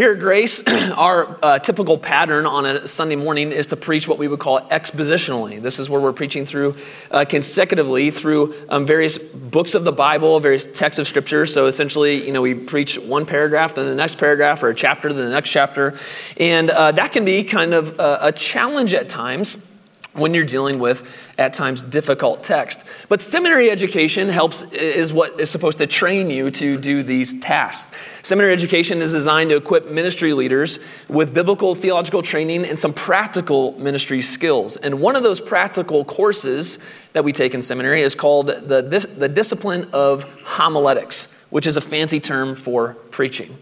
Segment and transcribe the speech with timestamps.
[0.00, 0.66] Here at Grace,
[0.96, 4.58] our uh, typical pattern on a Sunday morning is to preach what we would call
[4.58, 5.60] expositionally.
[5.60, 6.76] This is where we're preaching through
[7.10, 11.44] uh, consecutively through um, various books of the Bible, various texts of Scripture.
[11.44, 15.12] So essentially, you know, we preach one paragraph, then the next paragraph, or a chapter,
[15.12, 15.94] then the next chapter.
[16.38, 19.69] And uh, that can be kind of a, a challenge at times
[20.12, 22.84] when you're dealing with at times difficult text.
[23.08, 28.26] But seminary education helps is what is supposed to train you to do these tasks.
[28.26, 30.78] Seminary education is designed to equip ministry leaders
[31.08, 34.76] with biblical theological training and some practical ministry skills.
[34.76, 36.78] And one of those practical courses
[37.12, 41.76] that we take in seminary is called the, this, the discipline of homiletics which is
[41.76, 43.58] a fancy term for preaching.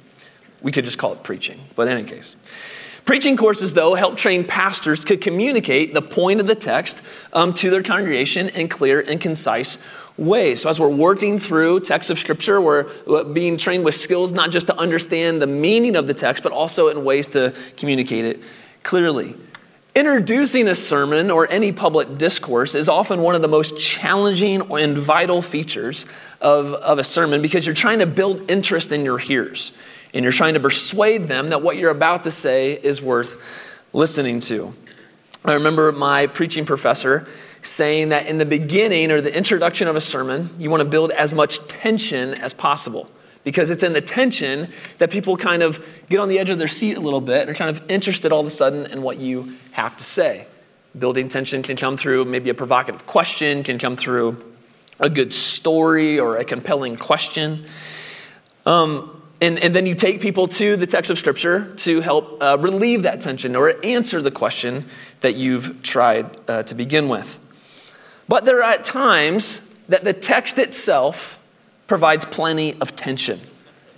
[0.60, 2.36] We could just call it preaching but in any case
[3.08, 7.70] Preaching courses, though, help train pastors to communicate the point of the text um, to
[7.70, 9.78] their congregation in clear and concise
[10.18, 10.60] ways.
[10.60, 12.84] So, as we're working through texts of Scripture, we're
[13.24, 16.88] being trained with skills not just to understand the meaning of the text, but also
[16.88, 18.42] in ways to communicate it
[18.82, 19.34] clearly.
[19.94, 24.98] Introducing a sermon or any public discourse is often one of the most challenging and
[24.98, 26.04] vital features
[26.42, 29.72] of, of a sermon because you're trying to build interest in your hearers
[30.14, 34.40] and you're trying to persuade them that what you're about to say is worth listening
[34.40, 34.72] to.
[35.44, 37.26] I remember my preaching professor
[37.62, 41.10] saying that in the beginning or the introduction of a sermon, you want to build
[41.12, 43.10] as much tension as possible
[43.44, 46.68] because it's in the tension that people kind of get on the edge of their
[46.68, 49.18] seat a little bit and are kind of interested all of a sudden in what
[49.18, 50.46] you have to say.
[50.98, 54.42] Building tension can come through maybe a provocative question, can come through
[55.00, 57.64] a good story or a compelling question.
[58.66, 62.56] Um, and, and then you take people to the text of Scripture to help uh,
[62.60, 64.84] relieve that tension or answer the question
[65.20, 67.38] that you've tried uh, to begin with.
[68.26, 71.38] But there are times that the text itself
[71.86, 73.40] provides plenty of tension,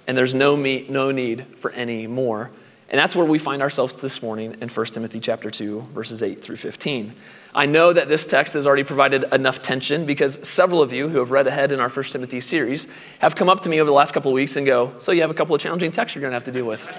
[0.07, 2.51] and there's no, me, no need for any more.
[2.91, 6.43] And that's where we find ourselves this morning in 1 Timothy chapter 2, verses 8
[6.43, 7.15] through 15.
[7.55, 11.19] I know that this text has already provided enough tension because several of you who
[11.19, 12.87] have read ahead in our First Timothy series
[13.19, 15.23] have come up to me over the last couple of weeks and go, So you
[15.23, 16.91] have a couple of challenging texts you're going to have to deal with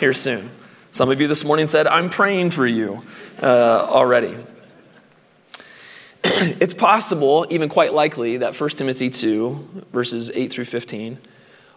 [0.00, 0.50] here soon.
[0.90, 3.04] Some of you this morning said, I'm praying for you
[3.40, 3.46] uh,
[3.88, 4.36] already.
[6.24, 11.18] it's possible, even quite likely, that 1 Timothy 2, verses 8 through 15,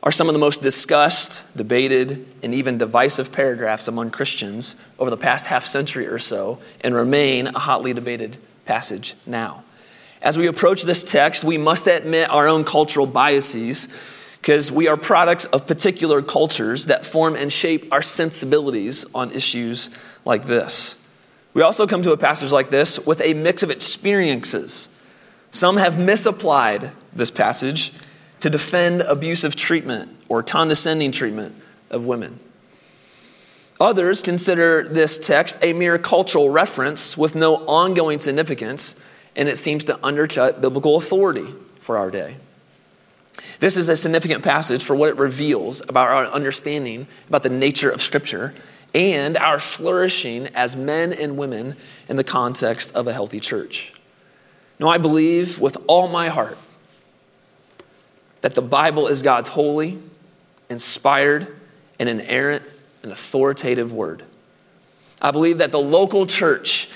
[0.04, 5.18] are some of the most discussed, debated, and even divisive paragraphs among Christians over the
[5.18, 9.64] past half century or so and remain a hotly debated passage now.
[10.22, 13.88] As we approach this text, we must admit our own cultural biases
[14.42, 19.90] because we are products of particular cultures that form and shape our sensibilities on issues
[20.26, 21.00] like this.
[21.54, 24.90] We also come to a passage like this with a mix of experiences.
[25.52, 27.94] Some have misapplied this passage
[28.44, 31.56] to defend abusive treatment or condescending treatment
[31.90, 32.38] of women.
[33.80, 39.02] Others consider this text a mere cultural reference with no ongoing significance,
[39.34, 41.48] and it seems to undercut biblical authority
[41.80, 42.36] for our day.
[43.60, 47.90] This is a significant passage for what it reveals about our understanding about the nature
[47.90, 48.54] of Scripture
[48.94, 51.78] and our flourishing as men and women
[52.10, 53.94] in the context of a healthy church.
[54.82, 56.58] Now, I believe with all my heart
[58.44, 59.98] that the Bible is God's holy,
[60.70, 61.48] inspired,
[61.98, 62.62] and inerrant
[63.02, 64.22] and authoritative word.
[65.22, 66.92] I believe that the local church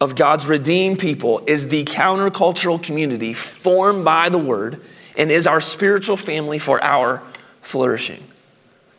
[0.00, 4.80] of God's redeemed people is the countercultural community formed by the word
[5.16, 7.20] and is our spiritual family for our
[7.62, 8.22] flourishing.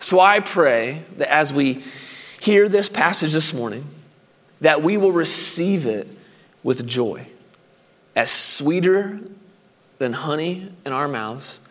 [0.02, 1.84] So I pray that as we
[2.42, 3.86] hear this passage this morning,
[4.60, 6.10] that we will receive it
[6.64, 7.28] with joy,
[8.14, 9.22] as sweeter
[10.00, 11.62] than honey in our mouths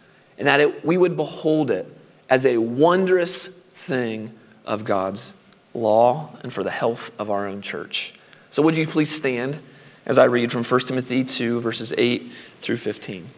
[0.42, 1.86] and that it, we would behold it
[2.28, 5.34] as a wondrous thing of God's
[5.72, 8.14] law and for the health of our own church.
[8.50, 9.60] So, would you please stand
[10.04, 13.28] as I read from 1 Timothy 2, verses 8 through 15?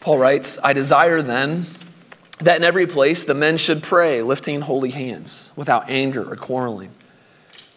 [0.00, 1.62] Paul writes, I desire then
[2.40, 6.90] that in every place the men should pray, lifting holy hands, without anger or quarreling.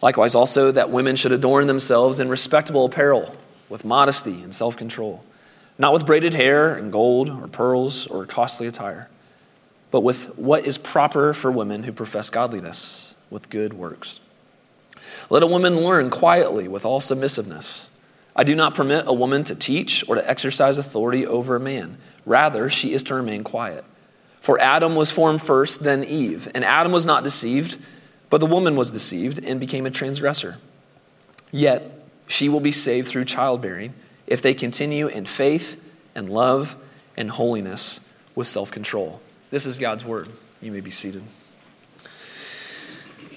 [0.02, 3.36] Likewise, also that women should adorn themselves in respectable apparel
[3.68, 5.24] with modesty and self control,
[5.78, 9.08] not with braided hair and gold or pearls or costly attire,
[9.90, 14.20] but with what is proper for women who profess godliness with good works.
[15.30, 17.90] Let a woman learn quietly with all submissiveness.
[18.34, 21.98] I do not permit a woman to teach or to exercise authority over a man.
[22.24, 23.84] Rather, she is to remain quiet.
[24.40, 26.48] For Adam was formed first, then Eve.
[26.54, 27.78] And Adam was not deceived,
[28.30, 30.58] but the woman was deceived and became a transgressor.
[31.50, 31.97] Yet,
[32.28, 33.94] she will be saved through childbearing
[34.26, 35.82] if they continue in faith
[36.14, 36.76] and love
[37.16, 39.20] and holiness with self control.
[39.50, 40.28] This is God's word.
[40.60, 41.22] You may be seated.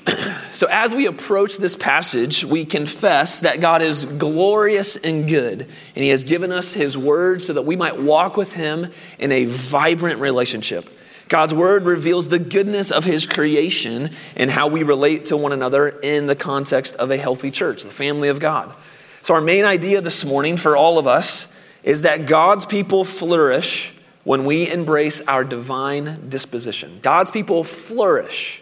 [0.51, 6.03] so, as we approach this passage, we confess that God is glorious and good, and
[6.03, 9.45] He has given us His word so that we might walk with Him in a
[9.45, 10.89] vibrant relationship.
[11.29, 15.89] God's word reveals the goodness of His creation and how we relate to one another
[15.89, 18.73] in the context of a healthy church, the family of God.
[19.21, 23.97] So, our main idea this morning for all of us is that God's people flourish
[24.23, 26.99] when we embrace our divine disposition.
[27.01, 28.61] God's people flourish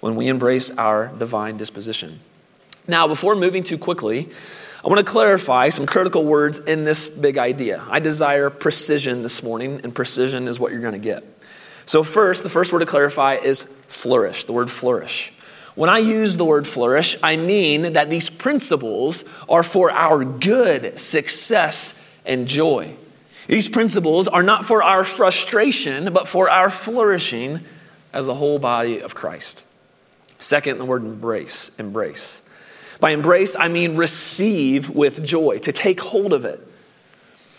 [0.00, 2.20] when we embrace our divine disposition.
[2.86, 4.28] Now, before moving too quickly,
[4.82, 7.82] I want to clarify some critical words in this big idea.
[7.90, 11.22] I desire precision this morning, and precision is what you're going to get.
[11.86, 15.32] So, first, the first word to clarify is flourish, the word flourish.
[15.74, 20.98] When I use the word flourish, I mean that these principles are for our good,
[20.98, 22.94] success, and joy.
[23.46, 27.60] These principles are not for our frustration, but for our flourishing
[28.12, 29.64] as the whole body of Christ.
[30.38, 32.42] Second, the word embrace, embrace.
[33.00, 36.60] By embrace, I mean receive with joy, to take hold of it.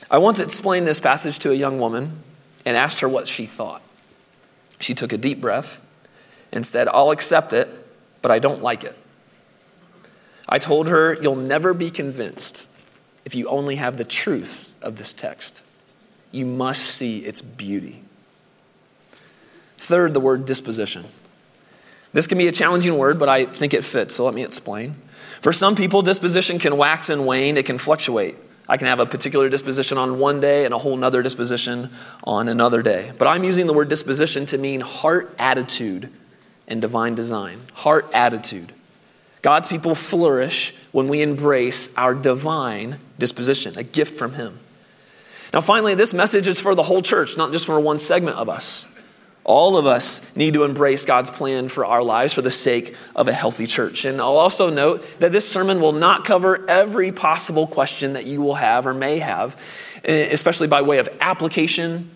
[0.09, 2.21] I once explained this passage to a young woman
[2.65, 3.81] and asked her what she thought.
[4.81, 5.85] She took a deep breath
[6.51, 7.69] and said, I'll accept it,
[8.21, 8.97] but I don't like it.
[10.49, 12.67] I told her, You'll never be convinced
[13.23, 15.63] if you only have the truth of this text
[16.31, 18.01] you must see its beauty.
[19.77, 21.05] Third, the word disposition.
[22.13, 24.95] This can be a challenging word, but I think it fits, so let me explain.
[25.41, 28.35] For some people, disposition can wax and wane, it can fluctuate.
[28.67, 31.89] I can have a particular disposition on one day and a whole nother disposition
[32.23, 33.11] on another day.
[33.17, 36.09] But I'm using the word disposition to mean heart attitude
[36.67, 37.59] and divine design.
[37.73, 38.71] Heart attitude.
[39.41, 44.59] God's people flourish when we embrace our divine disposition, a gift from Him.
[45.53, 48.47] Now, finally, this message is for the whole church, not just for one segment of
[48.47, 48.90] us.
[49.43, 53.27] All of us need to embrace God's plan for our lives for the sake of
[53.27, 54.05] a healthy church.
[54.05, 58.41] And I'll also note that this sermon will not cover every possible question that you
[58.41, 59.57] will have or may have,
[60.03, 62.09] eh, especially by way of application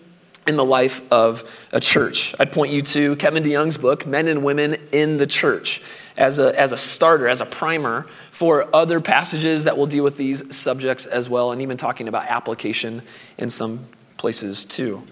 [0.46, 2.34] in the life of a church.
[2.38, 5.82] I'd point you to Kevin DeYoung's book, Men and Women in the Church,
[6.16, 10.16] as a, as a starter, as a primer for other passages that will deal with
[10.16, 13.02] these subjects as well, and even talking about application
[13.38, 13.80] in some
[14.16, 15.02] places too.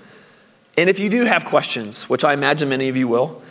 [0.77, 3.43] And if you do have questions, which I imagine many of you will,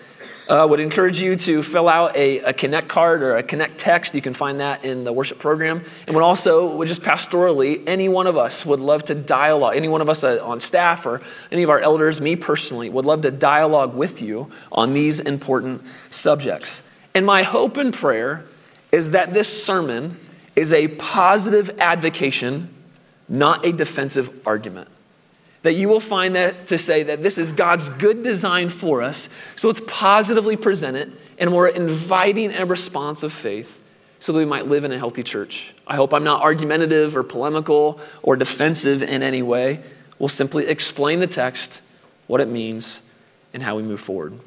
[0.47, 4.13] uh, would encourage you to fill out a, a, connect card or a connect text.
[4.13, 5.83] You can find that in the worship program.
[6.05, 9.87] And would also would just pastorally any one of us would love to dialogue any
[9.87, 11.21] one of us uh, on staff or
[11.51, 15.81] any of our elders me personally would love to dialogue with you on these important
[16.09, 16.83] subjects.
[17.15, 18.45] And my hope and prayer
[18.91, 20.19] is that this sermon
[20.55, 22.69] is a positive advocation
[23.29, 24.89] not a defensive argument
[25.63, 29.29] that you will find that to say that this is God's good design for us.
[29.55, 33.81] So it's positively presented and we're inviting a response of faith
[34.19, 35.73] so that we might live in a healthy church.
[35.87, 39.81] I hope I'm not argumentative or polemical or defensive in any way.
[40.19, 41.81] We'll simply explain the text,
[42.27, 43.09] what it means,
[43.53, 44.39] and how we move forward.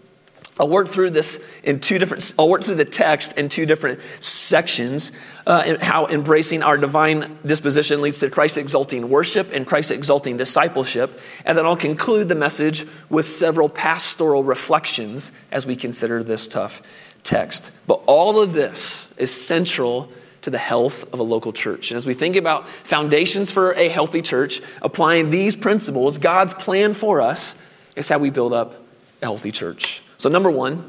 [0.59, 4.01] I'll work through this in two different, I'll work through the text in two different
[4.21, 5.13] sections.
[5.47, 11.21] Uh, how embracing our divine disposition leads to Christ exalting worship and Christ exalting discipleship.
[11.45, 16.81] And then I'll conclude the message with several pastoral reflections as we consider this tough
[17.23, 17.77] text.
[17.87, 20.11] But all of this is central
[20.41, 21.91] to the health of a local church.
[21.91, 26.95] And as we think about foundations for a healthy church, applying these principles, God's plan
[26.95, 27.63] for us
[27.95, 28.75] is how we build up
[29.21, 30.03] a healthy church.
[30.19, 30.89] So, number one,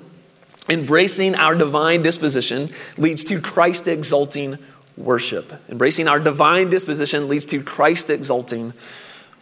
[0.70, 4.58] embracing our divine disposition leads to Christ exalting
[4.96, 5.54] worship.
[5.70, 8.74] Embracing our divine disposition leads to Christ exalting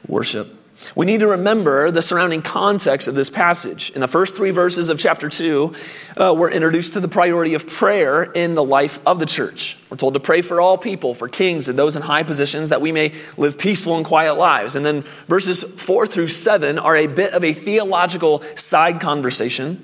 [0.08, 0.54] worship.
[0.96, 3.92] We need to remember the surrounding context of this passage.
[3.92, 5.74] In the first three verses of chapter 2,
[6.18, 9.78] uh, we're introduced to the priority of prayer in the life of the church.
[9.90, 12.82] We're told to pray for all people, for kings and those in high positions, that
[12.82, 14.76] we may live peaceful and quiet lives.
[14.76, 19.82] And then verses 4 through 7 are a bit of a theological side conversation.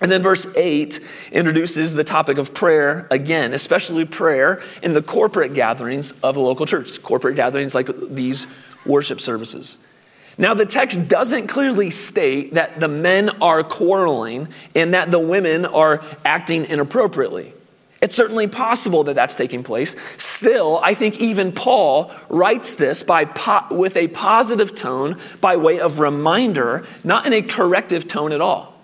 [0.00, 5.54] And then verse 8 introduces the topic of prayer again, especially prayer in the corporate
[5.54, 8.46] gatherings of a local church, corporate gatherings like these
[8.86, 9.87] worship services.
[10.40, 15.66] Now, the text doesn't clearly state that the men are quarreling and that the women
[15.66, 17.52] are acting inappropriately.
[18.00, 19.96] It's certainly possible that that's taking place.
[20.22, 25.80] Still, I think even Paul writes this by po- with a positive tone by way
[25.80, 28.74] of reminder, not in a corrective tone at all.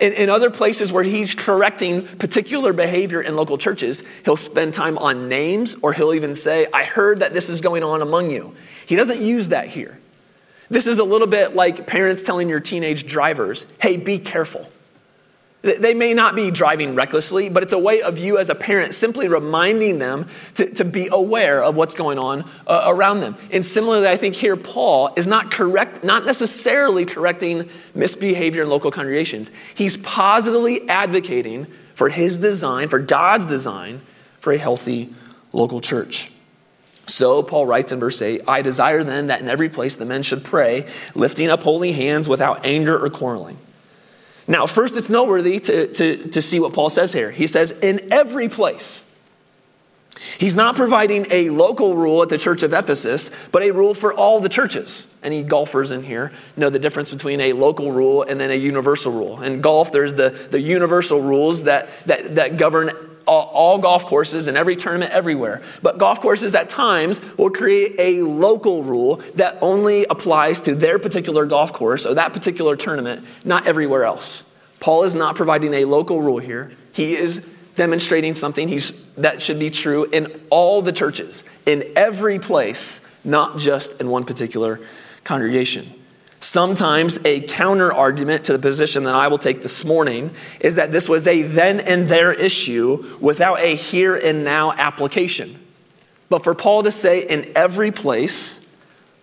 [0.00, 4.96] In, in other places where he's correcting particular behavior in local churches, he'll spend time
[4.96, 8.54] on names or he'll even say, I heard that this is going on among you.
[8.86, 9.98] He doesn't use that here.
[10.68, 14.70] This is a little bit like parents telling your teenage drivers, hey, be careful.
[15.62, 18.92] They may not be driving recklessly, but it's a way of you as a parent
[18.92, 23.34] simply reminding them to, to be aware of what's going on uh, around them.
[23.50, 28.90] And similarly, I think here Paul is not correct, not necessarily correcting misbehavior in local
[28.90, 29.50] congregations.
[29.74, 34.02] He's positively advocating for his design, for God's design,
[34.40, 35.14] for a healthy
[35.54, 36.30] local church.
[37.06, 40.22] So, Paul writes in verse 8 I desire then that in every place the men
[40.22, 43.58] should pray, lifting up holy hands without anger or quarreling.
[44.46, 47.30] Now, first, it's noteworthy to, to, to see what Paul says here.
[47.30, 49.10] He says, in every place.
[50.38, 54.12] He's not providing a local rule at the church of Ephesus, but a rule for
[54.12, 55.14] all the churches.
[55.22, 59.12] Any golfers in here know the difference between a local rule and then a universal
[59.12, 59.42] rule.
[59.42, 62.90] In golf, there's the, the universal rules that, that, that govern
[63.26, 65.62] all, golf courses and every tournament everywhere.
[65.82, 70.98] But golf courses at times will create a local rule that only applies to their
[70.98, 74.50] particular golf course or that particular tournament, not everywhere else.
[74.80, 76.72] Paul is not providing a local rule here.
[76.92, 78.68] He is demonstrating something
[79.16, 84.24] that should be true in all the churches, in every place, not just in one
[84.24, 84.80] particular
[85.24, 85.86] congregation.
[86.44, 90.92] Sometimes a counter argument to the position that I will take this morning is that
[90.92, 95.58] this was a then and there issue without a here and now application.
[96.28, 98.68] But for Paul to say in every place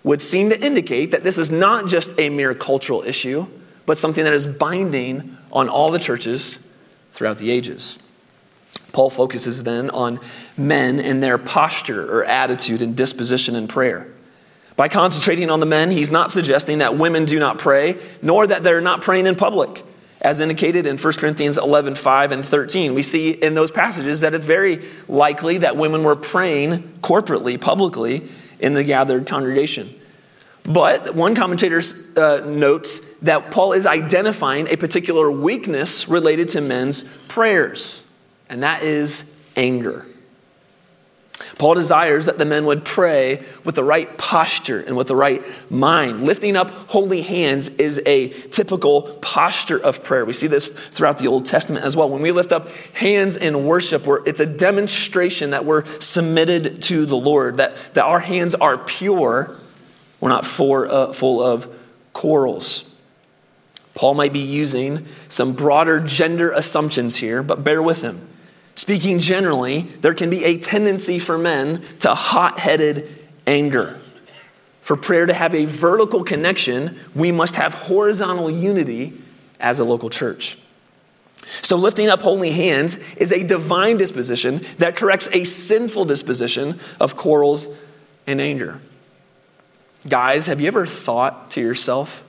[0.03, 3.45] would seem to indicate that this is not just a mere cultural issue,
[3.85, 6.67] but something that is binding on all the churches
[7.11, 7.99] throughout the ages.
[8.93, 10.19] Paul focuses then on
[10.57, 14.11] men and their posture or attitude and disposition in prayer.
[14.75, 18.63] By concentrating on the men, he's not suggesting that women do not pray, nor that
[18.63, 19.83] they're not praying in public.
[20.21, 24.33] As indicated in 1 Corinthians 11, 5 and 13, we see in those passages that
[24.33, 28.27] it's very likely that women were praying corporately, publicly,
[28.59, 29.93] in the gathered congregation.
[30.63, 31.81] But one commentator
[32.15, 38.05] uh, notes that Paul is identifying a particular weakness related to men's prayers
[38.51, 40.05] and that is anger.
[41.57, 45.43] Paul desires that the men would pray with the right posture and with the right
[45.71, 46.23] mind.
[46.23, 50.25] Lifting up holy hands is a typical posture of prayer.
[50.25, 52.09] We see this throughout the Old Testament as well.
[52.09, 57.17] When we lift up hands in worship, it's a demonstration that we're submitted to the
[57.17, 59.55] Lord, that, that our hands are pure.
[60.19, 61.67] We're not for, uh, full of
[62.13, 62.95] quarrels.
[63.93, 68.27] Paul might be using some broader gender assumptions here, but bear with him.
[68.75, 73.07] Speaking generally, there can be a tendency for men to hot headed
[73.45, 73.99] anger.
[74.81, 79.13] For prayer to have a vertical connection, we must have horizontal unity
[79.59, 80.57] as a local church.
[81.43, 87.17] So, lifting up holy hands is a divine disposition that corrects a sinful disposition of
[87.17, 87.83] quarrels
[88.25, 88.79] and anger.
[90.07, 92.25] Guys, have you ever thought to yourself,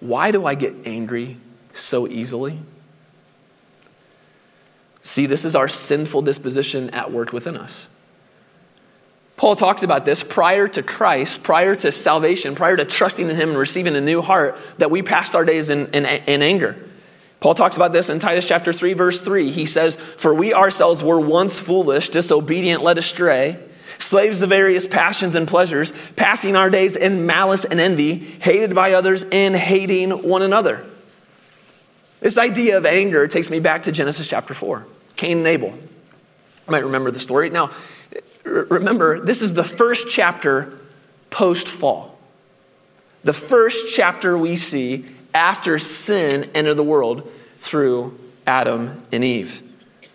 [0.00, 1.38] why do I get angry
[1.72, 2.58] so easily?
[5.04, 7.90] See, this is our sinful disposition at work within us.
[9.36, 13.50] Paul talks about this prior to Christ, prior to salvation, prior to trusting in Him
[13.50, 16.82] and receiving a new heart, that we passed our days in, in, in, anger.
[17.40, 19.50] Paul talks about this in Titus chapter 3, verse 3.
[19.50, 23.58] He says, For we ourselves were once foolish, disobedient, led astray,
[23.98, 28.92] slaves of various passions and pleasures, passing our days in malice and envy, hated by
[28.92, 30.86] others, and hating one another.
[32.20, 34.86] This idea of anger takes me back to Genesis chapter 4.
[35.16, 35.70] Cain and Abel.
[35.70, 37.50] You might remember the story.
[37.50, 37.70] Now,
[38.44, 40.78] remember, this is the first chapter
[41.30, 42.18] post fall.
[43.22, 49.62] The first chapter we see after sin entered the world through Adam and Eve.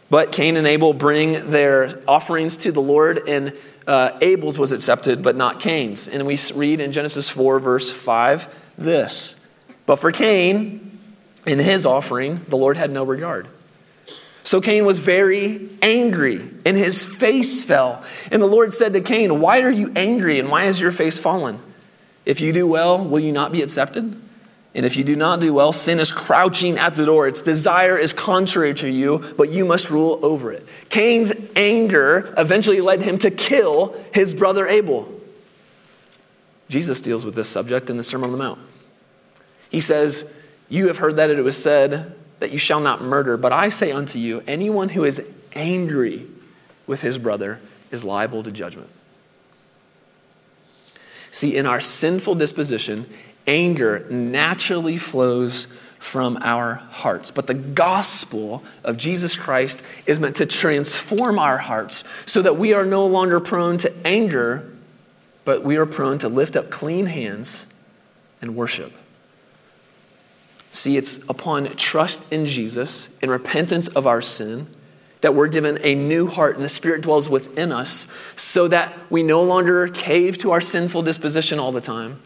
[0.09, 3.53] But Cain and Abel bring their offerings to the Lord, and
[3.85, 6.07] uh, Abel's was accepted, but not Cain's.
[6.07, 9.47] And we read in Genesis 4, verse 5, this
[9.85, 10.97] But for Cain,
[11.45, 13.47] in his offering, the Lord had no regard.
[14.49, 18.03] So Cain was very angry, and his face fell.
[18.31, 21.19] And the Lord said to Cain, Why are you angry, and why has your face
[21.19, 21.59] fallen?
[22.25, 24.19] If you do well, will you not be accepted?
[24.73, 27.27] And if you do not do well, sin is crouching at the door.
[27.27, 30.67] Its desire is contrary to you, but you must rule over it.
[30.89, 35.13] Cain's anger eventually led him to kill his brother Abel.
[36.69, 38.59] Jesus deals with this subject in the Sermon on the Mount.
[39.69, 40.39] He says,
[40.69, 43.37] You have heard that it was said, that you shall not murder.
[43.37, 46.25] But I say unto you, anyone who is angry
[46.87, 47.59] with his brother
[47.91, 48.89] is liable to judgment.
[51.31, 53.07] See, in our sinful disposition,
[53.45, 55.67] anger naturally flows
[55.99, 57.29] from our hearts.
[57.29, 62.73] But the gospel of Jesus Christ is meant to transform our hearts so that we
[62.73, 64.71] are no longer prone to anger,
[65.45, 67.67] but we are prone to lift up clean hands
[68.41, 68.93] and worship.
[70.71, 74.67] See, it's upon trust in Jesus and repentance of our sin
[75.21, 79.23] that we're given a new heart and the Spirit dwells within us so that we
[79.23, 82.21] no longer cave to our sinful disposition all the time,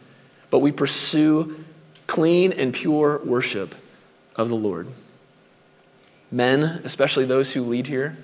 [0.49, 1.63] but we pursue
[2.05, 3.73] clean and pure worship
[4.35, 4.87] of the Lord.
[6.29, 8.17] Men, especially those who lead here,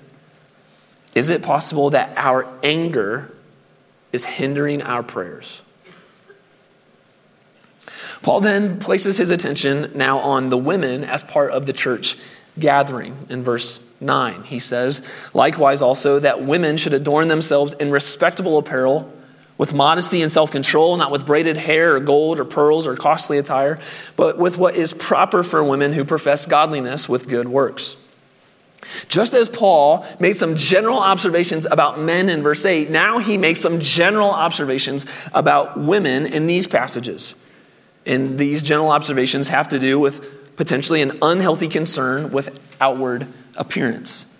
[1.14, 3.34] is it possible that our anger
[4.12, 5.62] is hindering our prayers?
[8.22, 12.16] Paul then places his attention now on the women as part of the church
[12.58, 14.44] gathering in verse 9.
[14.44, 19.10] He says, Likewise, also, that women should adorn themselves in respectable apparel
[19.56, 23.38] with modesty and self control, not with braided hair or gold or pearls or costly
[23.38, 23.78] attire,
[24.16, 28.06] but with what is proper for women who profess godliness with good works.
[29.08, 33.60] Just as Paul made some general observations about men in verse 8, now he makes
[33.60, 37.39] some general observations about women in these passages.
[38.06, 43.26] And these general observations have to do with potentially an unhealthy concern with outward
[43.56, 44.36] appearance.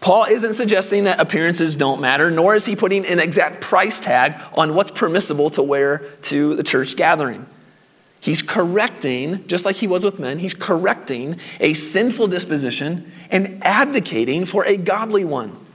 [0.00, 4.36] Paul isn't suggesting that appearances don't matter, nor is he putting an exact price tag
[4.54, 7.46] on what's permissible to wear to the church gathering.
[8.20, 14.44] He's correcting, just like he was with men, he's correcting a sinful disposition and advocating
[14.44, 15.65] for a godly one.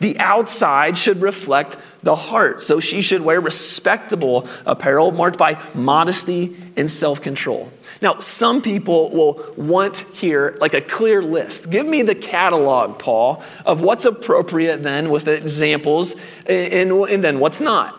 [0.00, 2.62] The outside should reflect the heart.
[2.62, 7.70] So she should wear respectable apparel marked by modesty and self control.
[8.00, 11.70] Now, some people will want here like a clear list.
[11.70, 16.14] Give me the catalog, Paul, of what's appropriate then with the examples
[16.46, 17.98] and, and then what's not.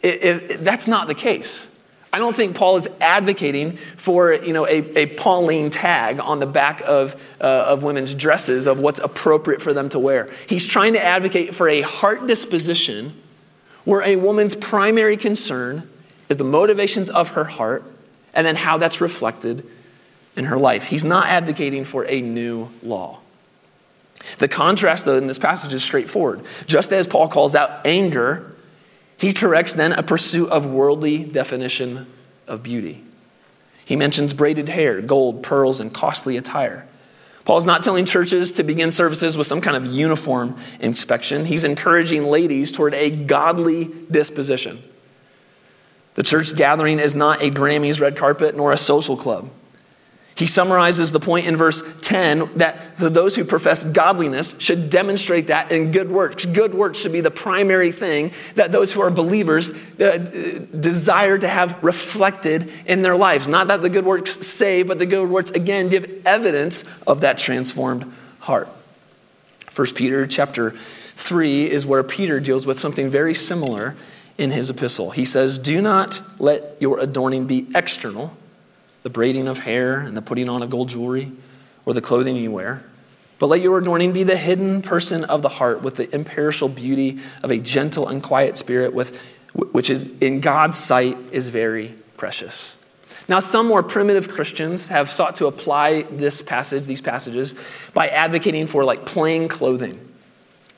[0.00, 1.74] that's not the case.
[2.12, 6.46] I don't think Paul is advocating for you know, a, a Pauline tag on the
[6.46, 10.30] back of, uh, of women's dresses of what's appropriate for them to wear.
[10.48, 13.14] He's trying to advocate for a heart disposition
[13.84, 15.88] where a woman's primary concern
[16.28, 17.84] is the motivations of her heart
[18.32, 19.66] and then how that's reflected
[20.36, 20.86] in her life.
[20.86, 23.18] He's not advocating for a new law.
[24.38, 26.44] The contrast, though, in this passage is straightforward.
[26.66, 28.54] Just as Paul calls out anger
[29.18, 32.06] he corrects then a pursuit of worldly definition
[32.46, 33.02] of beauty.
[33.84, 36.86] He mentions braided hair, gold, pearls, and costly attire.
[37.44, 41.46] Paul's not telling churches to begin services with some kind of uniform inspection.
[41.46, 44.82] He's encouraging ladies toward a godly disposition.
[46.14, 49.48] The church gathering is not a Grammys red carpet nor a social club.
[50.38, 55.72] He summarizes the point in verse 10 that those who profess godliness should demonstrate that
[55.72, 56.46] in good works.
[56.46, 60.16] Good works should be the primary thing that those who are believers uh,
[60.78, 63.48] desire to have reflected in their lives.
[63.48, 67.38] Not that the good works save, but the good works, again, give evidence of that
[67.38, 68.06] transformed
[68.38, 68.68] heart.
[69.74, 73.96] 1 Peter chapter 3 is where Peter deals with something very similar
[74.38, 75.10] in his epistle.
[75.10, 78.36] He says, Do not let your adorning be external
[79.08, 81.32] the braiding of hair and the putting on of gold jewelry
[81.86, 82.84] or the clothing you wear.
[83.38, 87.18] But let your adorning be the hidden person of the heart with the imperishable beauty
[87.42, 89.18] of a gentle and quiet spirit, with,
[89.54, 92.76] which is, in God's sight is very precious.
[93.28, 97.54] Now, some more primitive Christians have sought to apply this passage, these passages,
[97.94, 99.98] by advocating for like plain clothing.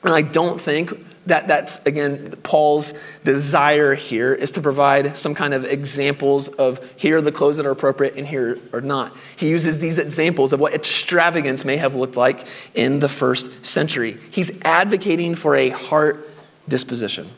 [0.05, 0.93] And I don't think
[1.25, 7.17] that that's again paul's desire here is to provide some kind of examples of here
[7.17, 9.15] are the clothes that are appropriate and here are not.
[9.35, 14.17] He uses these examples of what extravagance may have looked like in the first century.
[14.31, 16.27] He's advocating for a heart
[16.67, 17.29] disposition.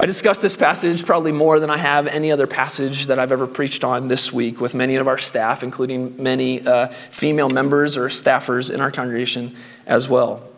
[0.00, 3.46] I discussed this passage probably more than I have any other passage that I've ever
[3.46, 8.08] preached on this week with many of our staff, including many uh, female members or
[8.08, 9.54] staffers in our congregation
[9.86, 10.51] as well.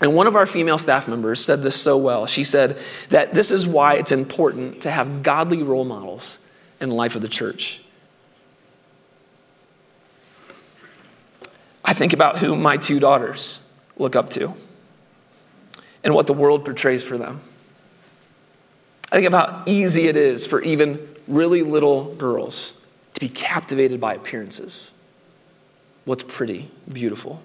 [0.00, 2.26] And one of our female staff members said this so well.
[2.26, 2.78] She said
[3.08, 6.38] that this is why it's important to have godly role models
[6.80, 7.80] in the life of the church.
[11.84, 13.64] I think about who my two daughters
[13.96, 14.52] look up to
[16.04, 17.40] and what the world portrays for them.
[19.10, 22.74] I think of how easy it is for even really little girls
[23.14, 24.92] to be captivated by appearances.
[26.04, 27.40] What's pretty, beautiful.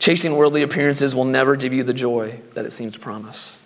[0.00, 3.60] Chasing worldly appearances will never give you the joy that it seems to promise.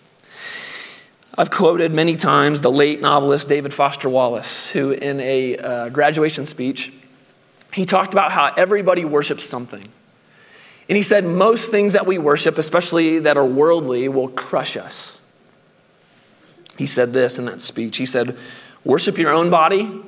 [1.38, 6.44] I've quoted many times the late novelist David Foster Wallace, who, in a uh, graduation
[6.44, 6.92] speech,
[7.73, 9.88] he talked about how everybody worships something.
[10.88, 15.23] And he said, most things that we worship, especially that are worldly, will crush us.
[16.77, 17.97] He said this in that speech.
[17.97, 18.37] He said,
[18.85, 20.03] Worship your own body,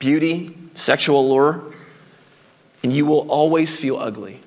[0.00, 1.72] beauty, sexual allure,
[2.82, 4.40] and you will always feel ugly.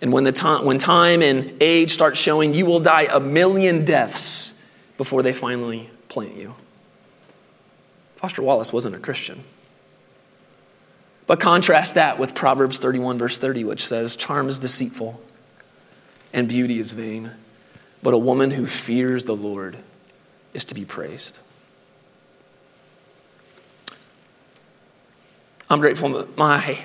[0.00, 3.84] And when, the time, when time and age start showing, you will die a million
[3.84, 4.60] deaths
[4.96, 6.54] before they finally plant you.
[8.16, 9.40] Foster Wallace wasn't a Christian.
[11.26, 15.20] But contrast that with Proverbs 31, verse 30, which says, Charm is deceitful
[16.32, 17.32] and beauty is vain,
[18.02, 19.76] but a woman who fears the Lord
[20.54, 21.38] is to be praised.
[25.70, 26.78] I'm grateful that my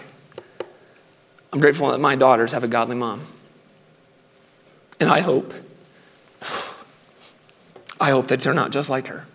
[1.53, 3.21] I'm grateful that my daughters have a godly mom.
[4.99, 5.53] And I hope
[8.01, 9.25] I hope they turn out just like her.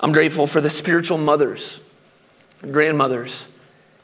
[0.00, 1.80] I'm grateful for the spiritual mothers,
[2.60, 3.48] grandmothers,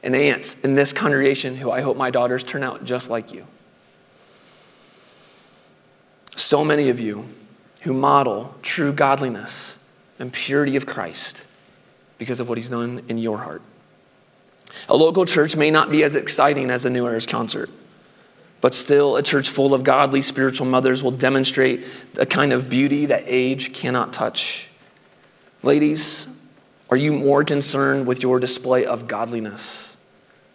[0.02, 3.44] and aunts in this congregation who I hope my daughters turn out just like you.
[6.36, 7.26] So many of you
[7.80, 9.84] who model true godliness
[10.20, 11.44] and purity of Christ
[12.16, 13.60] because of what he's done in your heart.
[14.88, 17.70] A local church may not be as exciting as a New Eras concert,
[18.60, 21.86] but still, a church full of godly spiritual mothers will demonstrate
[22.18, 24.68] a kind of beauty that age cannot touch.
[25.62, 26.36] Ladies,
[26.90, 29.96] are you more concerned with your display of godliness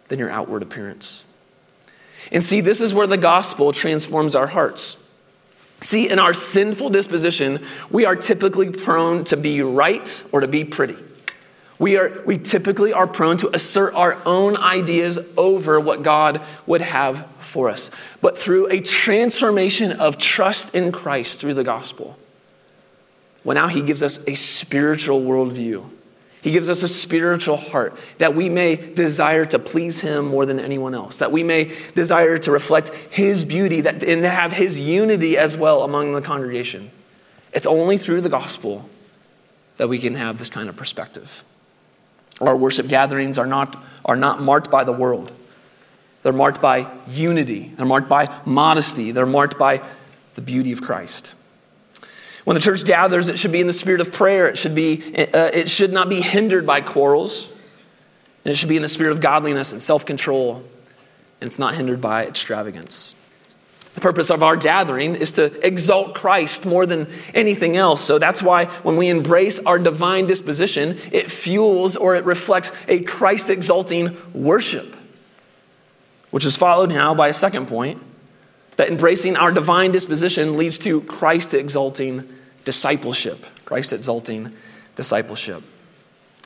[0.08, 1.24] than your outward appearance?
[2.32, 4.96] And see, this is where the gospel transforms our hearts.
[5.80, 10.64] See, in our sinful disposition, we are typically prone to be right or to be
[10.64, 10.96] pretty.
[11.78, 16.80] We, are, we typically are prone to assert our own ideas over what God would
[16.80, 17.90] have for us.
[18.20, 22.16] But through a transformation of trust in Christ through the gospel,
[23.42, 25.88] well, now He gives us a spiritual worldview.
[26.42, 30.60] He gives us a spiritual heart that we may desire to please Him more than
[30.60, 34.80] anyone else, that we may desire to reflect His beauty that, and to have His
[34.80, 36.90] unity as well among the congregation.
[37.52, 38.88] It's only through the gospel
[39.76, 41.44] that we can have this kind of perspective.
[42.40, 45.32] Our worship gatherings are not, are not marked by the world.
[46.22, 47.72] They're marked by unity.
[47.76, 49.12] They're marked by modesty.
[49.12, 49.82] They're marked by
[50.34, 51.34] the beauty of Christ.
[52.44, 54.48] When the church gathers, it should be in the spirit of prayer.
[54.48, 57.50] It should, be, uh, it should not be hindered by quarrels.
[58.44, 60.56] And it should be in the spirit of godliness and self control.
[61.40, 63.14] And it's not hindered by extravagance.
[63.94, 68.00] The purpose of our gathering is to exalt Christ more than anything else.
[68.00, 73.00] So that's why when we embrace our divine disposition, it fuels or it reflects a
[73.00, 74.96] Christ exalting worship,
[76.32, 78.02] which is followed now by a second point
[78.76, 82.28] that embracing our divine disposition leads to Christ exalting
[82.64, 83.46] discipleship.
[83.64, 84.52] Christ exalting
[84.96, 85.62] discipleship.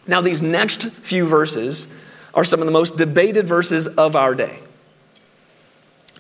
[0.06, 1.98] Now, these next few verses
[2.34, 4.58] are some of the most debated verses of our day.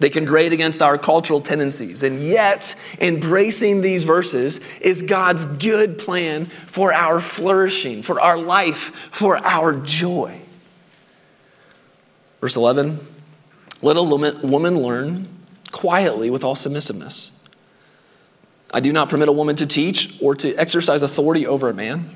[0.00, 2.02] They can grate against our cultural tendencies.
[2.02, 8.94] And yet, embracing these verses is God's good plan for our flourishing, for our life,
[9.12, 10.40] for our joy.
[12.40, 13.00] Verse 11
[13.82, 15.28] Let a woman learn
[15.72, 17.32] quietly with all submissiveness.
[18.72, 22.10] I do not permit a woman to teach or to exercise authority over a man.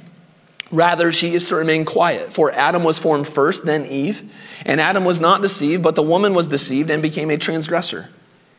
[0.73, 2.33] Rather, she is to remain quiet.
[2.33, 4.33] For Adam was formed first, then Eve.
[4.65, 8.09] And Adam was not deceived, but the woman was deceived and became a transgressor.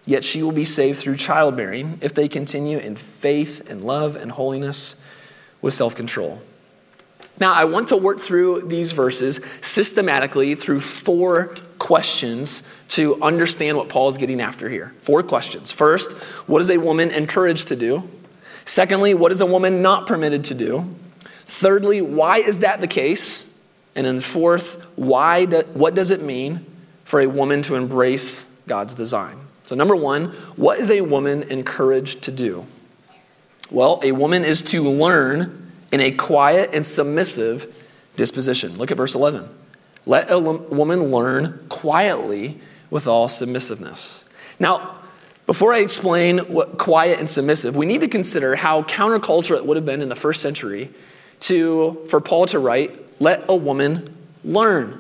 [0.06, 4.32] Yet she will be saved through childbearing if they continue in faith and love and
[4.32, 5.04] holiness
[5.62, 6.40] with self control.
[7.40, 13.90] Now, I want to work through these verses systematically through four questions to understand what
[13.90, 14.94] Paul is getting after here.
[15.02, 15.72] Four questions.
[15.72, 16.16] First,
[16.48, 18.08] what is a woman encouraged to do?
[18.66, 20.96] Secondly, what is a woman not permitted to do?
[21.54, 23.56] Thirdly, why is that the case?
[23.96, 26.66] And then fourth, why do, what does it mean
[27.06, 29.38] for a woman to embrace God's design?
[29.66, 32.66] So, number one, what is a woman encouraged to do?
[33.70, 37.72] Well, a woman is to learn in a quiet and submissive
[38.16, 38.76] disposition.
[38.80, 39.48] Look at verse 11.
[40.08, 44.26] Let a woman learn quietly with all submissiveness.
[44.60, 44.98] Now,
[45.46, 49.78] before I explain what quiet and submissive, we need to consider how counterculture it would
[49.78, 50.90] have been in the first century
[51.44, 54.08] to, for Paul to write, let a woman
[54.44, 55.00] learn.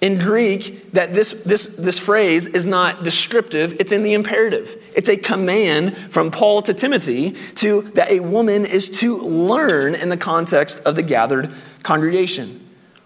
[0.00, 4.82] In Greek, that this, this, this phrase is not descriptive, it's in the imperative.
[4.96, 10.08] It's a command from Paul to Timothy to that a woman is to learn in
[10.08, 11.52] the context of the gathered
[11.84, 12.58] congregation.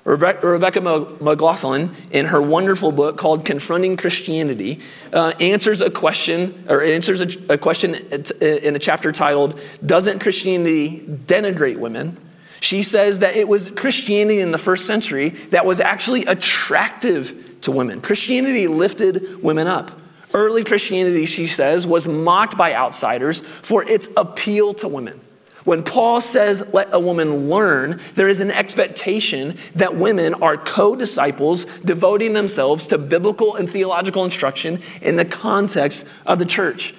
[0.04, 0.80] Rebecca
[1.20, 4.80] McLaughlin, in her wonderful book called Confronting Christianity,
[5.12, 7.96] uh, answers a question, or answers a, a question
[8.40, 12.16] in a chapter titled, Doesn't Christianity Denigrate Women?
[12.60, 17.72] She says that it was Christianity in the first century that was actually attractive to
[17.72, 18.00] women.
[18.00, 19.90] Christianity lifted women up.
[20.34, 25.20] Early Christianity, she says, was mocked by outsiders for its appeal to women.
[25.64, 30.94] When Paul says, let a woman learn, there is an expectation that women are co
[30.94, 36.94] disciples devoting themselves to biblical and theological instruction in the context of the church.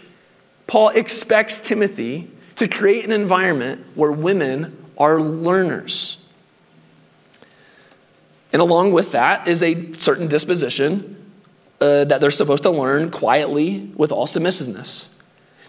[0.68, 6.26] Paul expects Timothy to create an environment where women are learners.
[8.54, 11.32] And along with that is a certain disposition
[11.80, 15.10] uh, that they're supposed to learn quietly with all submissiveness.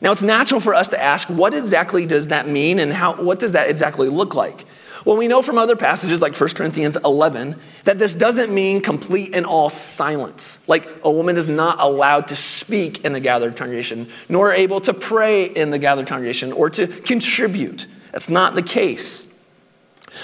[0.00, 3.40] Now, it's natural for us to ask, what exactly does that mean and how, what
[3.40, 4.64] does that exactly look like?
[5.04, 9.34] Well, we know from other passages like 1 Corinthians 11 that this doesn't mean complete
[9.34, 10.68] and all silence.
[10.68, 14.94] Like a woman is not allowed to speak in the gathered congregation, nor able to
[14.94, 17.86] pray in the gathered congregation or to contribute.
[18.12, 19.32] That's not the case.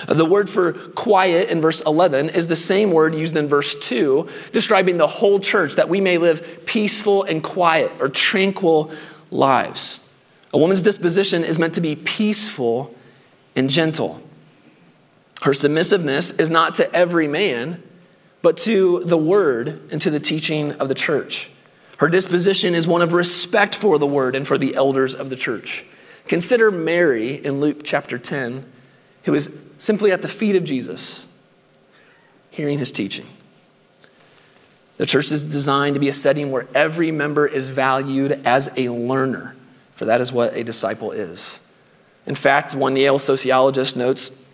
[0.09, 3.75] Uh, the word for quiet in verse 11 is the same word used in verse
[3.75, 8.91] 2, describing the whole church, that we may live peaceful and quiet or tranquil
[9.31, 10.01] lives.
[10.53, 12.95] A woman's disposition is meant to be peaceful
[13.57, 14.23] and gentle.
[15.43, 17.83] Her submissiveness is not to every man,
[18.41, 21.51] but to the word and to the teaching of the church.
[21.99, 25.37] Her disposition is one of respect for the word and for the elders of the
[25.37, 25.85] church.
[26.27, 28.65] Consider Mary in Luke chapter 10,
[29.25, 31.29] who is simply at the feet of Jesus,
[32.51, 33.27] hearing his teaching.
[34.97, 38.89] The church is designed to be a setting where every member is valued as a
[38.89, 39.57] learner,
[39.93, 41.69] for that is what a disciple is.
[42.27, 44.47] In fact, one Yale sociologist notes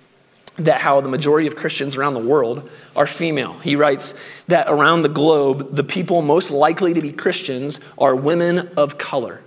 [0.57, 3.59] that how the majority of Christians around the world are female.
[3.61, 8.71] He writes that around the globe, the people most likely to be Christians are women
[8.77, 9.41] of color.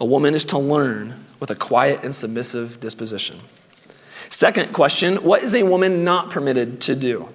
[0.00, 3.38] A woman is to learn with a quiet and submissive disposition.
[4.30, 7.28] Second question What is a woman not permitted to do?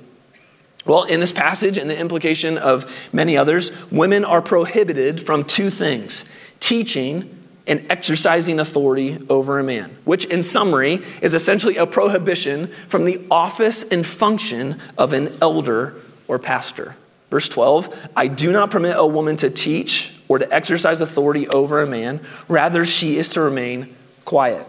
[0.86, 5.70] Well, in this passage and the implication of many others, women are prohibited from two
[5.70, 6.26] things
[6.60, 13.06] teaching and exercising authority over a man, which in summary is essentially a prohibition from
[13.06, 15.96] the office and function of an elder
[16.28, 16.96] or pastor.
[17.30, 21.82] Verse 12 I do not permit a woman to teach or to exercise authority over
[21.82, 24.68] a man, rather, she is to remain quiet.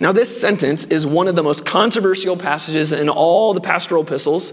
[0.00, 4.52] Now, this sentence is one of the most controversial passages in all the pastoral epistles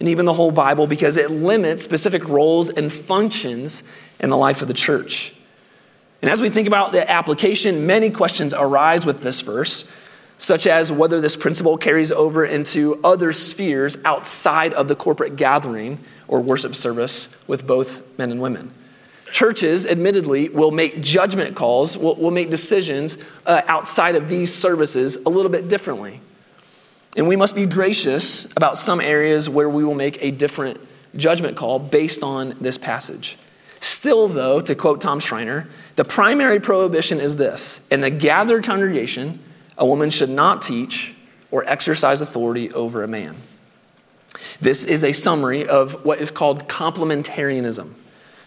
[0.00, 3.82] and even the whole Bible because it limits specific roles and functions
[4.20, 5.34] in the life of the church.
[6.22, 9.94] And as we think about the application, many questions arise with this verse,
[10.38, 16.00] such as whether this principle carries over into other spheres outside of the corporate gathering
[16.26, 18.72] or worship service with both men and women
[19.34, 25.16] churches, admittedly, will make judgment calls, will, will make decisions uh, outside of these services
[25.26, 26.20] a little bit differently.
[27.16, 30.80] And we must be gracious about some areas where we will make a different
[31.16, 33.36] judgment call based on this passage.
[33.80, 39.40] Still, though, to quote Tom Schreiner, the primary prohibition is this in the gathered congregation,
[39.76, 41.12] a woman should not teach
[41.50, 43.34] or exercise authority over a man.
[44.60, 47.94] This is a summary of what is called complementarianism.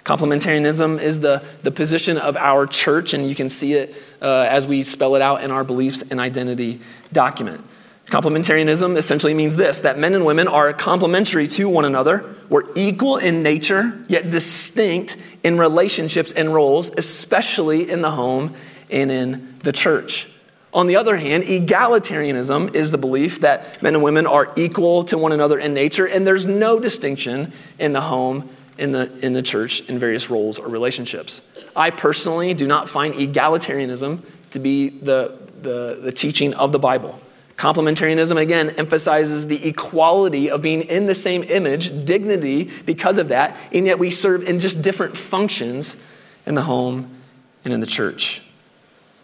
[0.07, 4.65] Complementarianism is the, the position of our church, and you can see it uh, as
[4.65, 6.79] we spell it out in our beliefs and identity
[7.11, 7.61] document.
[8.05, 12.23] Complementarianism essentially means this that men and women are complementary to one another.
[12.47, 18.53] We're equal in nature, yet distinct in relationships and roles, especially in the home
[18.89, 20.31] and in the church.
[20.73, 25.17] On the other hand, egalitarianism is the belief that men and women are equal to
[25.17, 29.41] one another in nature, and there's no distinction in the home in the, in the
[29.41, 31.41] church in various roles or relationships.
[31.75, 37.19] I personally do not find egalitarianism to be the, the, the teaching of the Bible.
[37.55, 43.57] Complementarianism, again, emphasizes the equality of being in the same image, dignity because of that,
[43.73, 46.07] and yet we serve in just different functions
[46.45, 47.17] in the home
[47.65, 48.43] and in the church.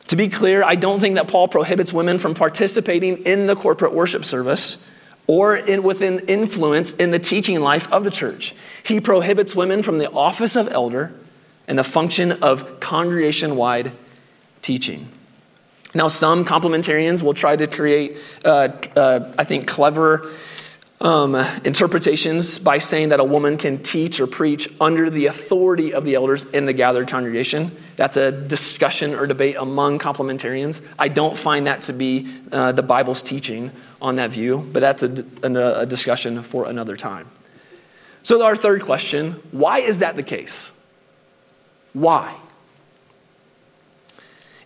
[0.08, 3.94] To be clear, I don't think that Paul prohibits women from participating in the corporate
[3.94, 4.90] worship service
[5.28, 8.54] or in, within influence in the teaching life of the church.
[8.84, 11.14] He prohibits women from the office of elder
[11.68, 13.92] and the function of congregation wide
[14.62, 15.08] teaching.
[15.96, 20.30] Now, some complementarians will try to create, uh, uh, I think, clever
[21.04, 21.36] um,
[21.66, 26.16] interpretations by saying that a woman can teach or preach under the authority of the
[26.16, 27.72] elders in the gathered congregation.
[27.98, 30.82] That's a discussion or debate among complementarians.
[30.98, 35.04] I don't find that to be uh, the Bible's teaching on that view, but that's
[35.04, 37.28] a, a, a discussion for another time.
[38.24, 40.72] So, our third question why is that the case?
[41.92, 42.34] Why?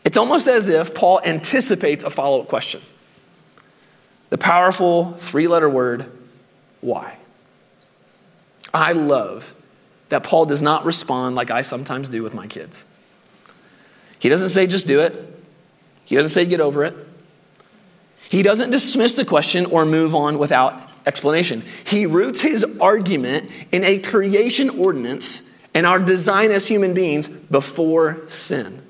[0.06, 2.82] It's almost as if Paul anticipates a follow up question.
[4.30, 6.10] The powerful three letter word,
[6.82, 7.18] why?
[8.74, 9.54] I love
[10.10, 12.86] that Paul does not respond like I sometimes do with my kids.
[14.20, 15.14] He doesn't say, just do it.
[16.06, 16.96] He doesn't say, get over it.
[18.30, 21.64] He doesn't dismiss the question or move on without explanation.
[21.86, 28.28] He roots his argument in a creation ordinance and our design as human beings before
[28.28, 28.82] sin.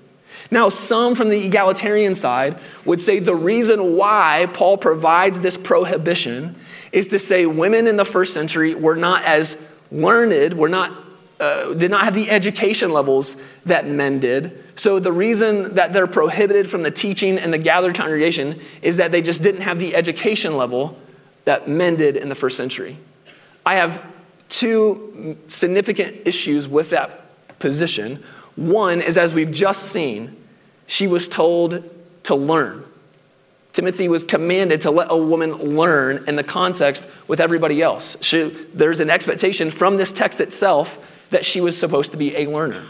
[0.49, 6.55] Now, some from the egalitarian side would say the reason why Paul provides this prohibition
[6.91, 10.91] is to say women in the first century were not as learned, were not,
[11.39, 14.63] uh, did not have the education levels that men did.
[14.75, 19.11] So, the reason that they're prohibited from the teaching and the gathered congregation is that
[19.11, 20.97] they just didn't have the education level
[21.45, 22.97] that men did in the first century.
[23.65, 24.03] I have
[24.49, 28.23] two significant issues with that position.
[28.55, 30.35] One is, as we've just seen,
[30.85, 31.83] she was told
[32.23, 32.83] to learn.
[33.77, 38.17] Timothy was commanded to let a woman learn in the context with everybody else.
[38.23, 42.47] She, there's an expectation from this text itself that she was supposed to be a
[42.47, 42.83] learner.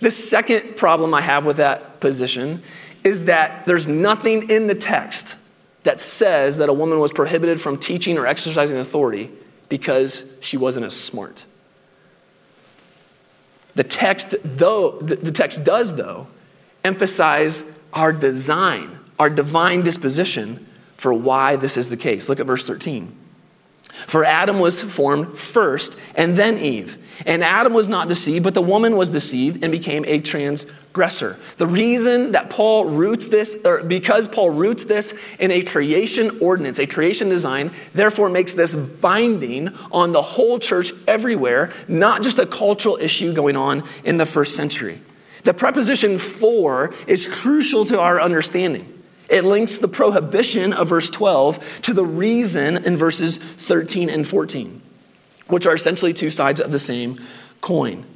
[0.00, 2.60] The second problem I have with that position
[3.02, 5.38] is that there's nothing in the text
[5.84, 9.30] that says that a woman was prohibited from teaching or exercising authority
[9.70, 11.46] because she wasn't as smart.
[13.76, 16.26] The text, though, the text does, though,
[16.84, 17.64] emphasize
[17.94, 22.28] our design, our divine disposition for why this is the case.
[22.28, 23.16] Look at verse 13.
[24.06, 26.98] For Adam was formed first and then Eve.
[27.26, 31.36] And Adam was not deceived, but the woman was deceived and became a transgressor.
[31.56, 36.78] The reason that Paul roots this, or because Paul roots this in a creation ordinance,
[36.78, 42.46] a creation design, therefore makes this binding on the whole church everywhere, not just a
[42.46, 45.00] cultural issue going on in the first century.
[45.42, 48.97] The preposition for is crucial to our understanding.
[49.28, 54.80] It links the prohibition of verse 12 to the reason in verses 13 and 14,
[55.48, 57.20] which are essentially two sides of the same
[57.60, 58.06] coin.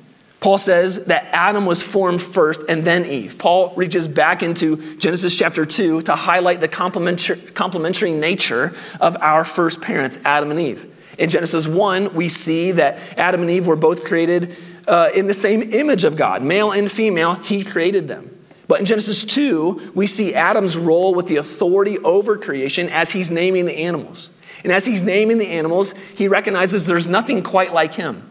[0.41, 3.39] Paul says that Adam was formed first and then Eve.
[3.39, 9.81] Paul reaches back into Genesis chapter 2 to highlight the complementary, nature of our first
[9.81, 10.89] parents, Adam and Eve.
[11.17, 14.57] In Genesis 1, we see that Adam and Eve were both created
[14.89, 18.32] uh, in the same image of God, male and female, he created them.
[18.73, 23.31] But in Genesis 2, we see Adam's role with the authority over creation as he's
[23.31, 24.31] naming the animals.
[24.65, 28.31] And as he's naming the animals, he recognizes there's nothing quite like him.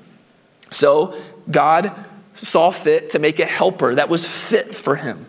[0.72, 1.16] So
[1.52, 1.94] God
[2.34, 5.28] saw fit to make a helper that was fit for him.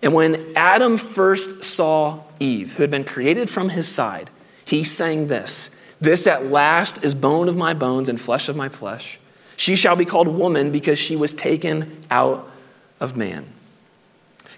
[0.00, 4.30] And when Adam first saw Eve, who had been created from his side,
[4.64, 8.70] he sang this This at last is bone of my bones and flesh of my
[8.70, 9.20] flesh.
[9.58, 12.50] She shall be called woman because she was taken out
[12.98, 13.52] of man.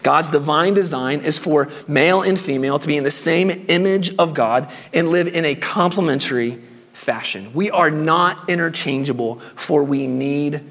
[0.03, 4.35] God's divine design is for male and female to be in the same image of
[4.35, 6.61] God and live in a complementary
[6.93, 7.53] fashion.
[7.53, 10.63] We are not interchangeable, for we need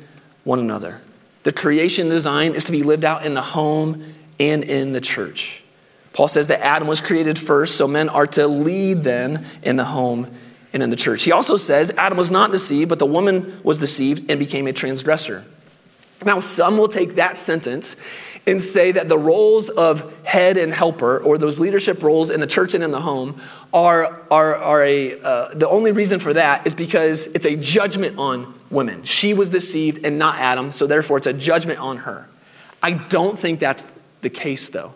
[0.43, 1.01] one another.
[1.43, 4.03] The creation design is to be lived out in the home
[4.39, 5.63] and in the church.
[6.13, 9.85] Paul says that Adam was created first, so men are to lead then in the
[9.85, 10.31] home
[10.73, 11.23] and in the church.
[11.23, 14.73] He also says Adam was not deceived, but the woman was deceived and became a
[14.73, 15.45] transgressor.
[16.25, 17.95] Now, some will take that sentence
[18.47, 22.47] and say that the roles of head and helper, or those leadership roles in the
[22.47, 23.39] church and in the home,
[23.73, 28.17] are, are, are a, uh, the only reason for that is because it's a judgment
[28.17, 29.03] on women.
[29.03, 32.27] She was deceived and not Adam, so therefore it's a judgment on her.
[32.81, 34.93] I don't think that's the case, though.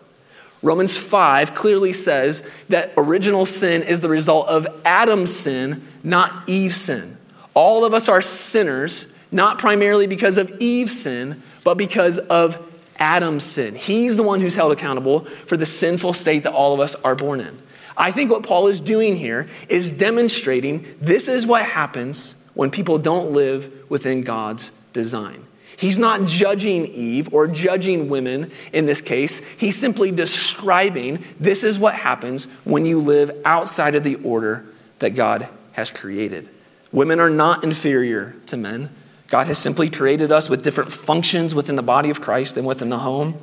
[0.62, 6.76] Romans 5 clearly says that original sin is the result of Adam's sin, not Eve's
[6.76, 7.18] sin.
[7.52, 12.58] All of us are sinners, not primarily because of Eve's sin, but because of
[12.98, 13.74] Adam's sin.
[13.74, 17.14] He's the one who's held accountable for the sinful state that all of us are
[17.14, 17.58] born in.
[17.96, 22.98] I think what Paul is doing here is demonstrating this is what happens when people
[22.98, 25.44] don't live within God's design.
[25.76, 29.44] He's not judging Eve or judging women in this case.
[29.54, 34.64] He's simply describing this is what happens when you live outside of the order
[34.98, 36.48] that God has created.
[36.92, 38.90] Women are not inferior to men.
[39.32, 42.90] God has simply created us with different functions within the body of Christ and within
[42.90, 43.40] the home.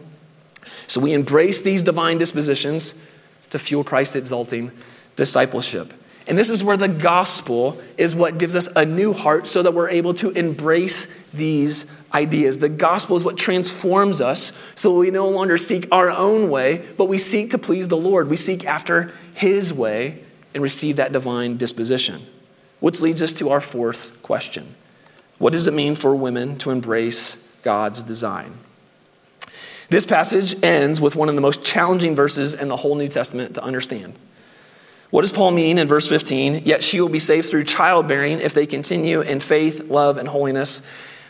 [0.86, 3.04] So we embrace these divine dispositions
[3.50, 4.72] to fuel Christ exalting
[5.16, 5.92] discipleship.
[6.28, 9.74] And this is where the gospel is what gives us a new heart so that
[9.74, 12.60] we're able to embrace these ideas.
[12.60, 17.06] The gospel is what transforms us so we no longer seek our own way, but
[17.06, 18.30] we seek to please the Lord.
[18.30, 22.28] We seek after his way and receive that divine disposition.
[22.80, 24.76] Which leads us to our fourth question
[25.40, 28.58] what does it mean for women to embrace God's design?
[29.90, 33.56] This passage ends with one of the most challenging verses in the whole New Testament
[33.56, 34.14] to understand.
[35.10, 36.66] What does Paul mean in verse 15?
[36.66, 40.88] Yet she will be saved through childbearing if they continue in faith, love, and holiness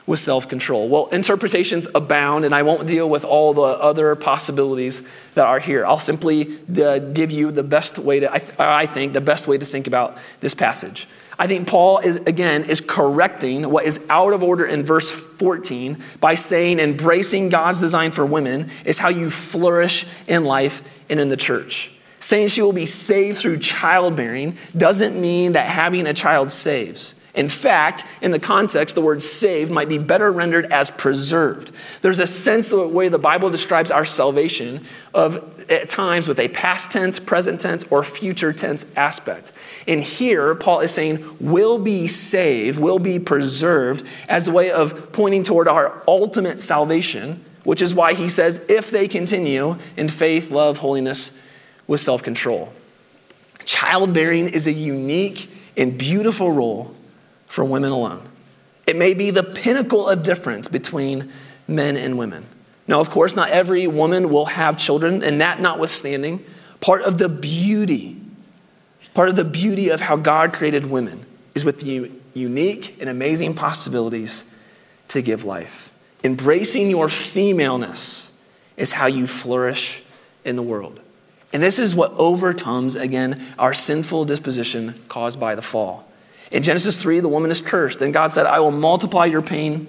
[0.10, 0.90] with self control.
[0.90, 5.86] Well, interpretations abound, and I won't deal with all the other possibilities that are here.
[5.86, 6.48] I'll simply
[6.82, 9.66] uh, give you the best way to, I, th- I think, the best way to
[9.66, 11.08] think about this passage.
[11.38, 16.04] I think Paul is, again, is correcting what is out of order in verse 14
[16.20, 21.30] by saying embracing God's design for women is how you flourish in life and in
[21.30, 21.92] the church.
[22.20, 27.14] Saying she will be saved through childbearing doesn't mean that having a child saves.
[27.40, 31.72] In fact, in the context, the word saved might be better rendered as preserved.
[32.02, 36.38] There's a sense of the way the Bible describes our salvation of at times with
[36.38, 39.54] a past tense, present tense, or future tense aspect.
[39.88, 45.14] And here, Paul is saying, will be saved, will be preserved as a way of
[45.14, 50.52] pointing toward our ultimate salvation, which is why he says, if they continue in faith,
[50.52, 51.42] love, holiness,
[51.88, 52.74] with self control.
[53.64, 56.98] Childbearing is a unique and beautiful role
[57.50, 58.22] for women alone.
[58.88, 61.30] It may be the pinnacle of difference between
[61.68, 62.46] men and women.
[62.88, 66.44] Now, of course, not every woman will have children, and that notwithstanding,
[66.80, 68.20] part of the beauty,
[69.14, 73.54] part of the beauty of how God created women is with the unique and amazing
[73.54, 74.56] possibilities
[75.10, 75.92] to give life.
[76.24, 78.32] Embracing your femaleness
[78.78, 80.04] is how you flourish
[80.46, 81.00] in the world.
[81.52, 86.09] And this is what overcomes, again, our sinful disposition caused by the fall.
[86.52, 88.00] In Genesis 3, the woman is cursed.
[88.00, 89.88] Then God said, I will multiply your pain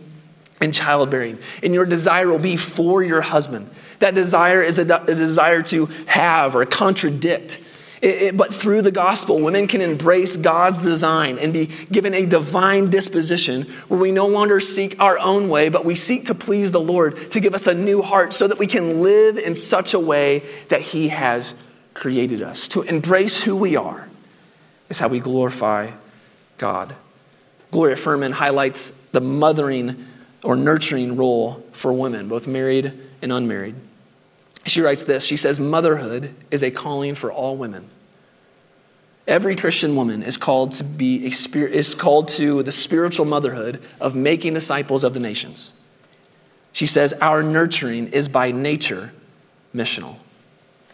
[0.60, 3.70] in childbearing, and your desire will be for your husband.
[4.00, 7.60] That desire is a, a desire to have or contradict.
[8.02, 12.26] It, it, but through the gospel, women can embrace God's design and be given a
[12.26, 16.72] divine disposition where we no longer seek our own way, but we seek to please
[16.72, 19.94] the Lord to give us a new heart so that we can live in such
[19.94, 21.54] a way that He has
[21.94, 22.68] created us.
[22.68, 24.08] To embrace who we are
[24.88, 25.90] is how we glorify
[26.60, 26.94] God.
[27.70, 30.06] Gloria Furman highlights the mothering
[30.44, 32.92] or nurturing role for women, both married
[33.22, 33.74] and unmarried.
[34.66, 37.88] She writes this She says, Motherhood is a calling for all women.
[39.26, 44.52] Every Christian woman is called to be is called to the spiritual motherhood of making
[44.52, 45.72] disciples of the nations.
[46.72, 49.12] She says, Our nurturing is by nature
[49.74, 50.16] missional.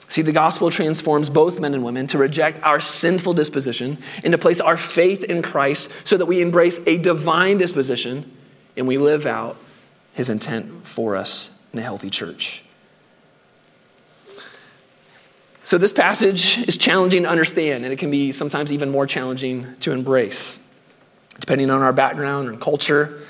[0.08, 4.38] See, the gospel transforms both men and women to reject our sinful disposition and to
[4.38, 8.30] place our faith in Christ so that we embrace a divine disposition
[8.76, 9.56] and we live out
[10.12, 12.62] his intent for us in a healthy church.
[15.64, 19.74] So, this passage is challenging to understand, and it can be sometimes even more challenging
[19.80, 20.70] to embrace,
[21.40, 23.20] depending on our background and culture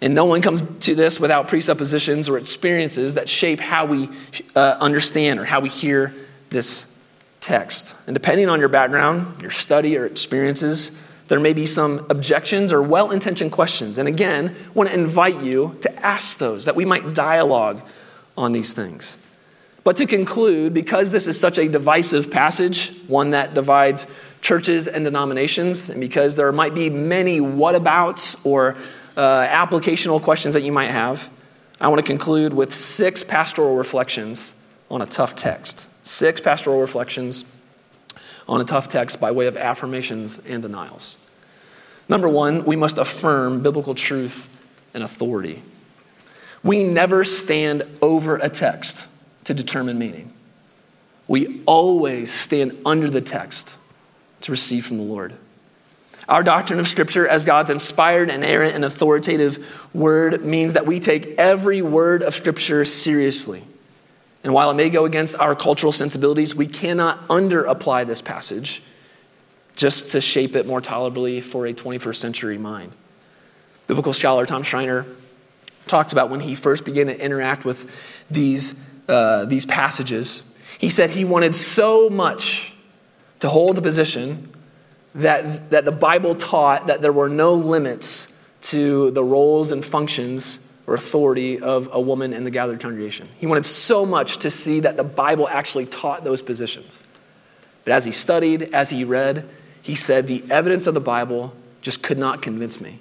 [0.00, 4.08] and no one comes to this without presuppositions or experiences that shape how we
[4.54, 6.14] uh, understand or how we hear
[6.50, 6.98] this
[7.40, 8.00] text.
[8.06, 12.80] And depending on your background, your study, or experiences, there may be some objections or
[12.80, 13.98] well intentioned questions.
[13.98, 17.82] And again, I want to invite you to ask those that we might dialogue
[18.36, 19.18] on these things.
[19.84, 24.06] But to conclude, because this is such a divisive passage, one that divides
[24.40, 28.76] churches and denominations, and because there might be many whatabouts or
[29.18, 31.28] uh, applicational questions that you might have,
[31.80, 34.54] I want to conclude with six pastoral reflections
[34.90, 35.90] on a tough text.
[36.06, 37.56] Six pastoral reflections
[38.48, 41.18] on a tough text by way of affirmations and denials.
[42.08, 44.48] Number one, we must affirm biblical truth
[44.94, 45.62] and authority.
[46.62, 49.08] We never stand over a text
[49.44, 50.32] to determine meaning.
[51.26, 53.76] We always stand under the text
[54.42, 55.34] to receive from the Lord.
[56.28, 61.26] Our doctrine of Scripture as God's inspired, inerrant, and authoritative word means that we take
[61.38, 63.64] every word of Scripture seriously.
[64.44, 68.82] And while it may go against our cultural sensibilities, we cannot under apply this passage
[69.74, 72.94] just to shape it more tolerably for a 21st century mind.
[73.86, 75.06] Biblical scholar Tom Schreiner
[75.86, 80.54] talks about when he first began to interact with these, uh, these passages.
[80.78, 82.74] He said he wanted so much
[83.40, 84.52] to hold the position
[85.18, 90.66] that, that the Bible taught that there were no limits to the roles and functions
[90.86, 93.28] or authority of a woman in the gathered congregation.
[93.38, 97.04] He wanted so much to see that the Bible actually taught those positions.
[97.84, 99.48] But as he studied, as he read,
[99.82, 103.00] he said, The evidence of the Bible just could not convince me.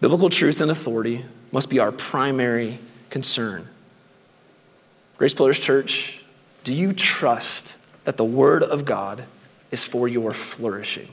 [0.00, 2.78] Biblical truth and authority must be our primary
[3.10, 3.68] concern.
[5.16, 6.24] Grace Pillars Church,
[6.62, 9.24] do you trust that the Word of God
[9.70, 11.08] is for your flourishing.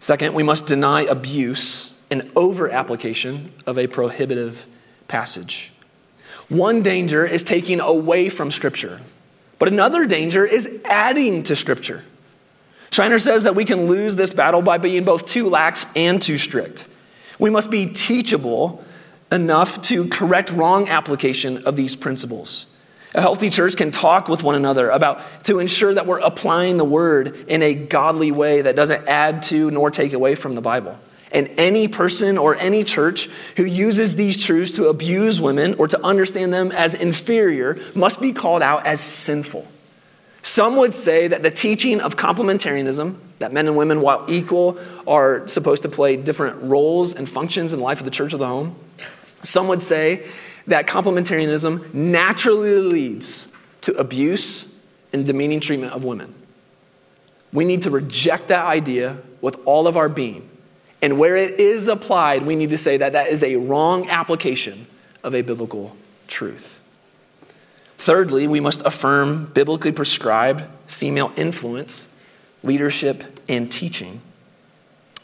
[0.00, 4.66] Second, we must deny abuse and over application of a prohibitive
[5.08, 5.72] passage.
[6.48, 9.00] One danger is taking away from Scripture,
[9.58, 12.04] but another danger is adding to Scripture.
[12.90, 16.38] Schreiner says that we can lose this battle by being both too lax and too
[16.38, 16.88] strict.
[17.38, 18.82] We must be teachable
[19.30, 22.66] enough to correct wrong application of these principles.
[23.18, 26.84] A healthy church can talk with one another about to ensure that we're applying the
[26.84, 30.96] word in a godly way that doesn't add to nor take away from the Bible.
[31.32, 36.00] And any person or any church who uses these truths to abuse women or to
[36.06, 39.66] understand them as inferior must be called out as sinful.
[40.42, 45.44] Some would say that the teaching of complementarianism, that men and women, while equal, are
[45.48, 48.46] supposed to play different roles and functions in the life of the church of the
[48.46, 48.76] home.
[49.42, 50.24] Some would say
[50.68, 53.52] that complementarianism naturally leads
[53.82, 54.74] to abuse
[55.12, 56.34] and demeaning treatment of women.
[57.52, 60.48] We need to reject that idea with all of our being.
[61.00, 64.86] And where it is applied, we need to say that that is a wrong application
[65.22, 65.96] of a biblical
[66.26, 66.80] truth.
[67.96, 72.14] Thirdly, we must affirm biblically prescribed female influence,
[72.62, 74.20] leadership, and teaching.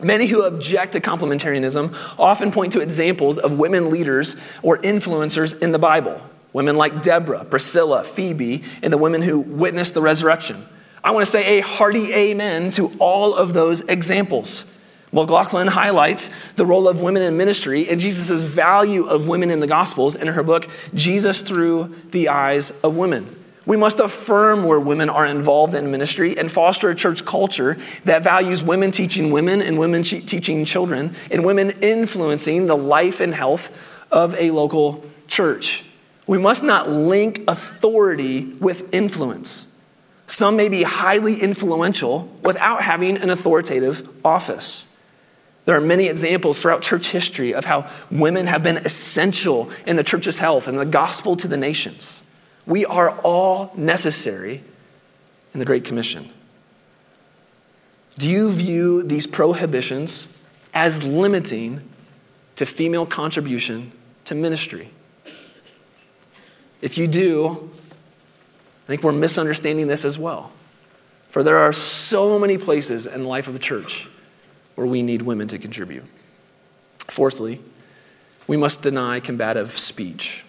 [0.02, 5.72] Many who object to complementarianism often point to examples of women leaders or influencers in
[5.72, 6.20] the Bible.
[6.52, 10.66] Women like Deborah, Priscilla, Phoebe, and the women who witnessed the resurrection.
[11.02, 14.64] I want to say a hearty amen to all of those examples.
[15.12, 19.66] McLaughlin highlights the role of women in ministry and Jesus' value of women in the
[19.66, 23.43] Gospels in her book, Jesus Through the Eyes of Women.
[23.66, 28.22] We must affirm where women are involved in ministry and foster a church culture that
[28.22, 34.06] values women teaching women and women teaching children and women influencing the life and health
[34.10, 35.88] of a local church.
[36.26, 39.70] We must not link authority with influence.
[40.26, 44.90] Some may be highly influential without having an authoritative office.
[45.66, 50.04] There are many examples throughout church history of how women have been essential in the
[50.04, 52.23] church's health and the gospel to the nations.
[52.66, 54.62] We are all necessary
[55.52, 56.30] in the Great Commission.
[58.18, 60.34] Do you view these prohibitions
[60.72, 61.88] as limiting
[62.56, 63.92] to female contribution
[64.24, 64.90] to ministry?
[66.80, 67.70] If you do,
[68.84, 70.52] I think we're misunderstanding this as well.
[71.28, 74.08] For there are so many places in the life of a church
[74.74, 76.04] where we need women to contribute.
[77.08, 77.60] Fourthly,
[78.46, 80.44] we must deny combative speech.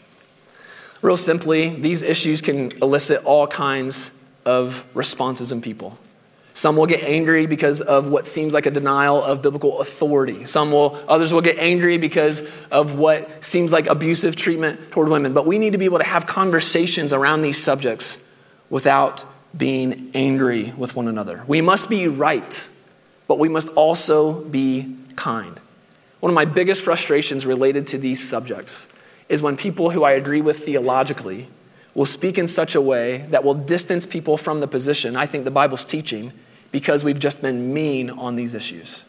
[1.02, 5.98] Real simply, these issues can elicit all kinds of responses in people.
[6.54, 10.46] Some will get angry because of what seems like a denial of biblical authority.
[10.46, 12.42] Some will, others will get angry because
[12.72, 15.34] of what seems like abusive treatment toward women.
[15.34, 18.26] But we need to be able to have conversations around these subjects
[18.70, 19.26] without
[19.56, 21.44] being angry with one another.
[21.46, 22.70] We must be right
[23.28, 25.60] but we must also be kind.
[26.20, 28.88] One of my biggest frustrations related to these subjects
[29.30, 31.48] is when people who I agree with theologically
[31.94, 35.46] will speak in such a way that will distance people from the position I think
[35.46, 36.34] the Bible's teaching
[36.72, 39.06] because we've just been mean on these issues.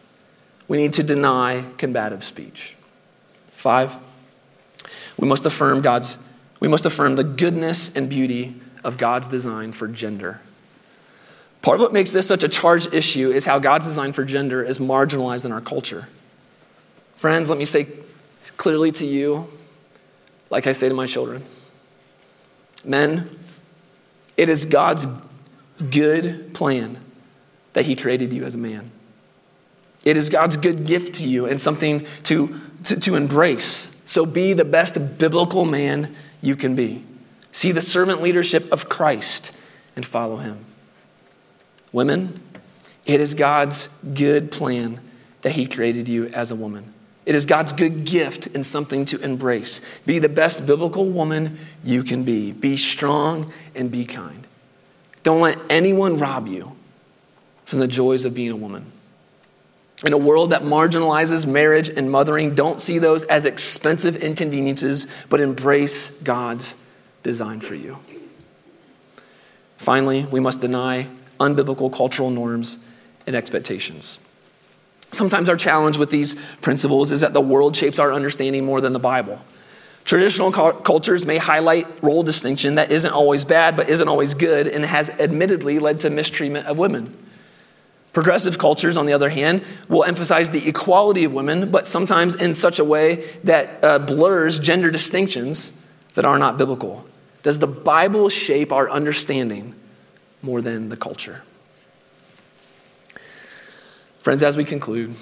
[0.69, 2.77] We need to deny combative speech.
[3.51, 3.97] Five,
[5.19, 6.29] we must affirm God's,
[6.61, 8.55] we must affirm the goodness and beauty
[8.85, 10.41] of God's design for gender.
[11.63, 14.63] Part of what makes this such a charged issue is how God's design for gender
[14.63, 16.09] is marginalized in our culture.
[17.17, 17.89] Friends, let me say
[18.57, 19.49] clearly to you,
[20.51, 21.43] like I say to my children
[22.85, 23.29] men,
[24.37, 25.07] it is God's
[25.91, 26.99] good plan
[27.73, 28.91] that He created you as a man.
[30.05, 34.01] It is God's good gift to you and something to, to, to embrace.
[34.07, 37.05] So be the best biblical man you can be.
[37.51, 39.57] See the servant leadership of Christ
[39.97, 40.65] and follow Him.
[41.93, 42.41] Women,
[43.05, 45.01] it is God's good plan
[45.43, 46.93] that He created you as a woman.
[47.27, 49.81] It is God's good gift and something to embrace.
[50.07, 52.53] Be the best biblical woman you can be.
[52.53, 54.47] Be strong and be kind.
[55.25, 56.77] Don't let anyone rob you
[57.65, 58.93] from the joys of being a woman.
[60.05, 65.41] In a world that marginalizes marriage and mothering, don't see those as expensive inconveniences, but
[65.41, 66.77] embrace God's
[67.25, 67.99] design for you.
[69.79, 71.09] Finally, we must deny
[71.41, 72.89] unbiblical cultural norms
[73.27, 74.21] and expectations.
[75.11, 78.93] Sometimes our challenge with these principles is that the world shapes our understanding more than
[78.93, 79.41] the Bible.
[80.05, 84.85] Traditional cultures may highlight role distinction that isn't always bad, but isn't always good, and
[84.85, 87.17] has admittedly led to mistreatment of women.
[88.13, 92.55] Progressive cultures, on the other hand, will emphasize the equality of women, but sometimes in
[92.55, 95.85] such a way that uh, blurs gender distinctions
[96.15, 97.05] that are not biblical.
[97.43, 99.75] Does the Bible shape our understanding
[100.43, 101.43] more than the culture.
[104.27, 105.15] Friends, as we conclude,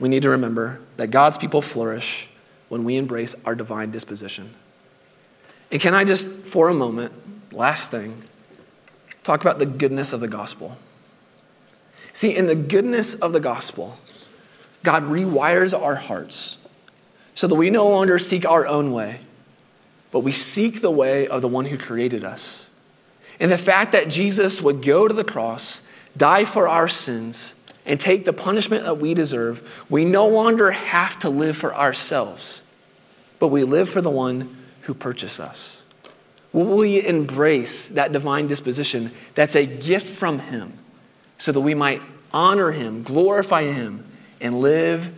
[0.00, 2.30] we need to remember that God's people flourish
[2.70, 4.54] when we embrace our divine disposition.
[5.70, 7.12] And can I just, for a moment,
[7.52, 8.22] last thing,
[9.24, 10.78] talk about the goodness of the gospel?
[12.14, 13.98] See, in the goodness of the gospel,
[14.82, 16.66] God rewires our hearts
[17.34, 19.20] so that we no longer seek our own way,
[20.10, 22.70] but we seek the way of the one who created us.
[23.38, 25.86] And the fact that Jesus would go to the cross,
[26.16, 27.54] die for our sins,
[27.84, 32.62] and take the punishment that we deserve, we no longer have to live for ourselves,
[33.38, 35.84] but we live for the one who purchased us.
[36.52, 40.74] Will we embrace that divine disposition that's a gift from Him
[41.38, 42.02] so that we might
[42.32, 44.04] honor Him, glorify Him,
[44.40, 45.12] and live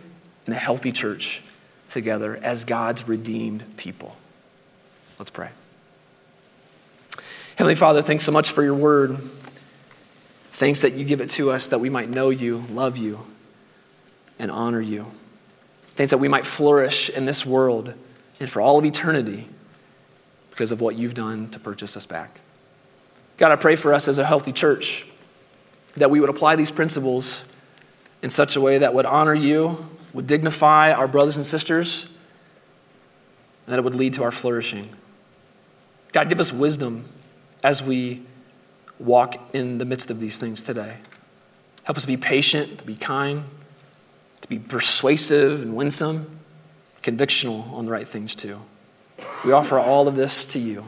[0.47, 1.43] in a healthy church
[1.89, 4.15] together as God's redeemed people?
[5.19, 5.49] Let's pray.
[7.57, 9.17] Heavenly Father, thanks so much for your word.
[10.55, 13.19] Thanks that you give it to us that we might know you, love you,
[14.39, 15.07] and honor you.
[15.87, 17.93] Thanks that we might flourish in this world
[18.39, 19.49] and for all of eternity
[20.51, 22.39] because of what you've done to purchase us back.
[23.35, 25.05] God, I pray for us as a healthy church
[25.95, 27.53] that we would apply these principles
[28.21, 32.05] in such a way that would honor you, would dignify our brothers and sisters,
[33.65, 34.87] and that it would lead to our flourishing.
[36.13, 37.03] God, give us wisdom
[37.61, 38.21] as we
[38.99, 40.97] walk in the midst of these things today.
[41.83, 43.43] Help us be patient, to be kind,
[44.41, 46.39] to be persuasive and winsome,
[47.03, 48.61] convictional on the right things too.
[49.43, 50.85] We offer all of this to you.